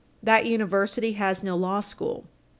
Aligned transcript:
That 0.23 0.47
University 0.47 1.11
has 1.13 1.43
no 1.43 1.55
law 1.55 1.79
school. 1.79 2.25